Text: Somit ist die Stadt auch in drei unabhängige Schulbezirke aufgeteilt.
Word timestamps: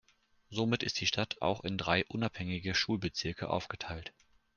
Somit 0.49 0.81
ist 0.81 0.99
die 0.99 1.05
Stadt 1.05 1.37
auch 1.43 1.63
in 1.63 1.77
drei 1.77 2.05
unabhängige 2.05 2.73
Schulbezirke 2.73 3.51
aufgeteilt. 3.51 4.13